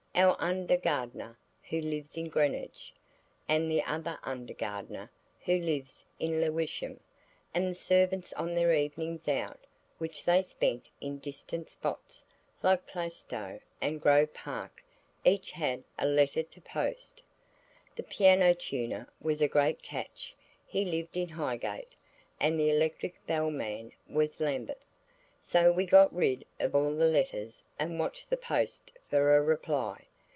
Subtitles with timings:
[0.13, 1.39] Our under gardener,
[1.69, 2.93] who lives in Greenwich,
[3.47, 5.09] and the other under gardener,
[5.45, 6.99] who lives in Lewisham,
[7.55, 9.61] and the servants on their evenings out,
[9.99, 12.23] which they spent in distant spots
[12.61, 17.23] like Plaistow and Grove Park–each had a letter to post.
[17.95, 21.95] The piano tuner was a great catch–he lived in Highgate;
[22.39, 24.77] and the electric bell man was Lambeth.
[25.43, 30.05] So we got rid of all the letters, and watched the post for a reply.